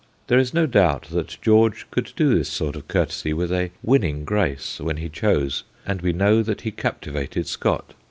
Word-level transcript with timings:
There 0.25 0.39
is 0.39 0.51
no 0.51 0.65
doubt 0.65 1.09
that 1.11 1.37
George 1.43 1.85
could 1.91 2.11
do 2.15 2.33
this 2.35 2.49
sort 2.49 2.75
of 2.75 2.87
courtesy 2.87 3.33
with 3.33 3.51
a 3.51 3.69
winning 3.83 4.25
grace 4.25 4.79
when 4.79 4.97
he 4.97 5.09
chose, 5.09 5.63
and 5.85 6.01
we 6.01 6.11
know 6.11 6.41
that 6.41 6.61
he 6.61 6.71
captivated 6.71 7.45
Scott. 7.45 7.93